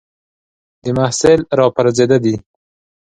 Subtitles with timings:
[0.83, 2.35] د محصل را پرځېده دي